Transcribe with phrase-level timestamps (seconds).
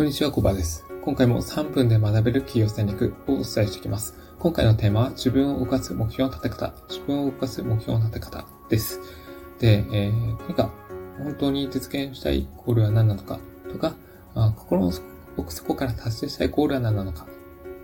[0.00, 0.86] こんにちは、コバです。
[1.02, 4.14] 今回も3分で学べる企業戦略をお伝えしていきます。
[4.38, 8.98] 今回のテーマは自分を動かす目標の立て方、自分を動かす目標の立て方です。
[9.58, 10.70] で、えー、何か
[11.18, 13.40] 本当に実現したいゴールは何なのか
[13.70, 13.94] とか、
[14.34, 14.92] あ心の
[15.36, 17.26] 奥底から達成したいゴールは何なのか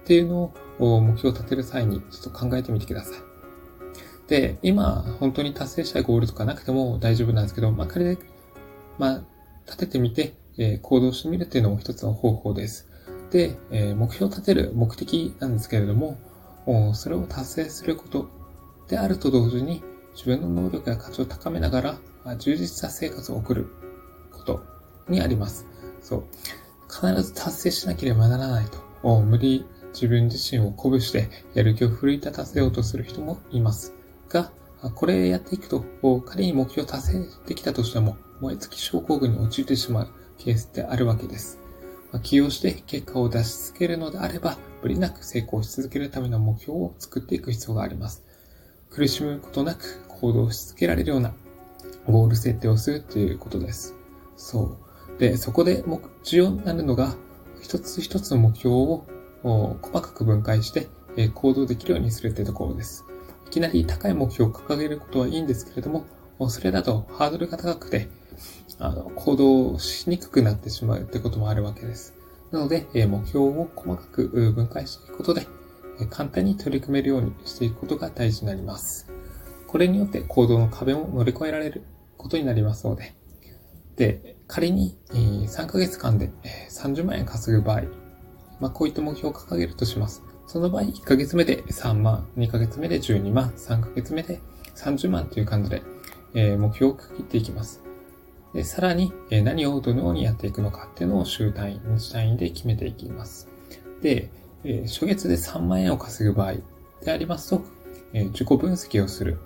[0.01, 3.19] っていうのを目標を立てる際にちょっと考えてみてください。
[4.27, 8.19] で、今、本当に達成したいゴールとかなくても大丈夫なんですけど、まあ、仮で、
[8.96, 9.23] まあ、
[9.66, 12.88] 立ててみて、え行動してみるっていうのも一つの方法です。
[13.30, 16.19] で、え目標を立てる目的なんですけれども、
[16.95, 18.29] それを達成すること
[18.88, 19.82] であると同時に、
[20.15, 23.69] 自分の能力や価値を高めながら、充実した生活を送る
[24.32, 24.62] こと
[25.09, 25.66] にあります。
[26.01, 26.24] そう。
[26.88, 28.66] 必ず達成しなければならない
[29.02, 33.95] と、無理自分自身を鼓舞してやる気を奮い立たせようとする人もいます。
[34.29, 34.51] が、
[34.95, 35.84] これやっていくと、
[36.24, 41.59] 仮に目標を達成できたとしても、燃え尽き症候群に陥ってしまうケースってあるわけです。
[42.12, 48.24] まあ、起用して結果を出し続けるのであれば、無理なく成功し続けるための目標を作っていく必要があります。
[48.90, 51.34] 苦しむことなく行動し続けられるような
[52.06, 53.95] ゴール設定をするということです。
[54.37, 54.78] そ
[55.16, 55.20] う。
[55.20, 55.84] で、そこで
[56.23, 57.15] 重要になるのが、
[57.60, 59.06] 一つ一つの目標を
[59.43, 60.88] 細かく分解して
[61.34, 63.04] 行動できるようにするというところです。
[63.46, 66.04] いきなり高い目標を掲げることはいいんですけれども、
[66.48, 68.09] それだとハードルが高くて、
[68.78, 72.15] あの、行動しにくくなってしまうってこともあるわけです。
[72.50, 75.47] なので、目標を細かく分解していくことで、
[76.10, 79.10] 簡単に取り組めるようにしていくことが大事になります。
[79.66, 81.84] これによって行動の壁を乗り越えられる
[82.16, 83.15] ことになりますので、
[83.97, 86.31] で、仮に3ヶ月間で
[86.71, 87.82] 30万円稼ぐ場合、
[88.60, 90.22] まあ、こういった目標を掲げるとします。
[90.47, 94.41] その場合、1ヶ月目で3万、2ヶ月目で12万、3ヶ月目で
[94.76, 95.82] 30万という感じで、
[96.56, 97.82] 目標を区切っていきます。
[98.56, 103.49] で、さらに、何をどのようにやっていくのかっていうのを週単位、日単位で決めていきます。
[104.00, 104.31] で、
[104.87, 106.55] 初月で3万円を稼ぐ場合
[107.05, 107.62] でありますと、
[108.15, 109.39] 自己分析をする。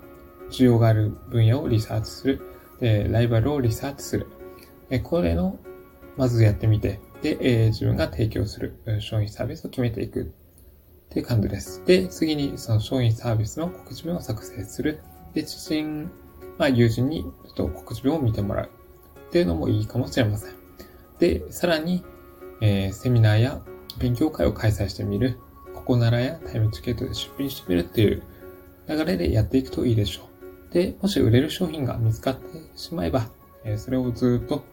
[0.49, 2.41] 需要がある分野をリサーチする。
[2.79, 4.27] で、ライバルをリサーチする。
[5.03, 5.59] これの、
[6.15, 10.25] まずやってみて、で、自分が提供する商品サービスを決めていくっ
[11.09, 11.83] ていう感じです。
[11.85, 15.01] で、次にその商品サービスの告知文を作成する。
[15.33, 16.09] で、知人、
[16.57, 18.69] まあ友人にちょっと告知文を見てもらう。
[19.31, 20.55] っていうのもいいかもしれません。
[21.19, 22.03] で、さらに、
[22.59, 23.61] えー、セミナーや
[23.97, 25.39] 勉強会を開催してみる、
[25.73, 28.23] ここならやタイムチケットで出品してみるっていう
[28.89, 30.23] 流れでやっていくといいでしょ
[30.69, 30.73] う。
[30.73, 32.41] で、もし売れる商品が見つかって
[32.75, 33.29] しまえば、
[33.63, 34.65] えー、それをずっと、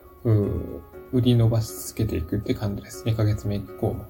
[1.12, 3.04] 売り伸ばし続けていくって感じです。
[3.04, 4.06] 2ヶ月目以降も。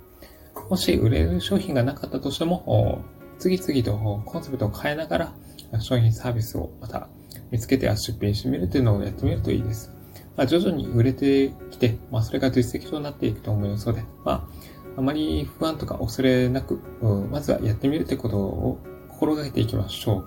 [0.70, 3.04] もし売れる商品がなかったとしても、
[3.38, 5.34] 次々とコンセプトを変えながら
[5.80, 7.08] 商品サービスをまた
[7.50, 9.97] 見つけて出品してみるっていうのをやってみるといいです。
[10.38, 14.48] まあ、徐々に売れてきて、まあ、それが実績となっていくと思いますので、ま
[14.96, 16.80] あ、あまり不安とか恐れなく、
[17.28, 18.78] まずはやってみるということを
[19.08, 20.24] 心がけていきましょ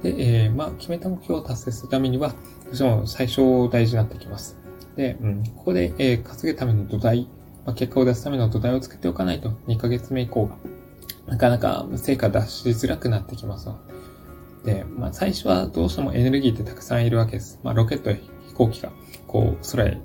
[0.00, 0.02] う。
[0.02, 2.36] で、えー、まあ、決めた目標を達成するためには、ど
[2.72, 4.56] うしても最初大事になってきます。
[4.96, 7.28] で、うん、ここで、えー、稼ぐための土台、
[7.66, 10.56] まあ、結果を出すための土台を作っておかないと、2ヶ月目以降が、
[11.26, 13.68] なかなか成果出しづらくなってきます
[14.64, 17.60] で、まあ、最初はどうしてもエネルギーってたくさんいるわけです。
[17.62, 18.92] まあ、ロケットや飛行機が
[19.34, 19.98] こう空へ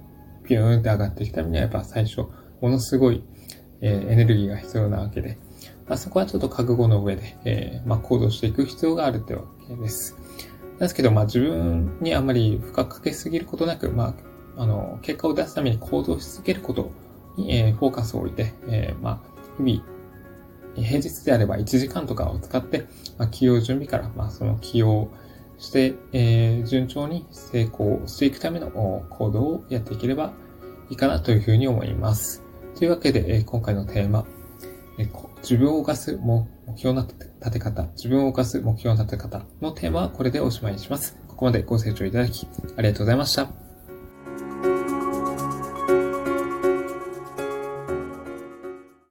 [0.43, 2.21] ピューンって上がっていくためにはやっぱ最初
[2.61, 3.23] ものすごい、
[3.79, 5.37] えー、エネルギーが必要なわけで、
[5.87, 10.17] まあ、そこはちょっと覚悟の上で、えー、まあ、行動していく必要があるってわけです。
[10.79, 14.15] ですけど、まあ、自分にあまり負荷かけすぎることなく、ま
[14.57, 16.91] あ、あの、結果を出すために行動し続けること
[17.37, 22.87] に、えー、フォーカスを置いて、えー、まあ、日々、平日であれば1時間とかを使って、
[23.19, 25.07] まあ、起用準備から、まあ、その起用
[25.59, 30.33] して、えー、順調に成功していくための行動をやっていければ
[30.89, 32.43] いいかなというふうに思います。
[32.77, 34.25] というわけで、えー、今回のテーマ、
[34.97, 36.47] えー、自分を動かす目
[36.77, 41.17] 標の立て方、自分を動かす目標の立て方のテーマはこれでおしまいにします。
[41.27, 42.47] ここまでご清聴いただき
[42.77, 43.68] ありがとうございました。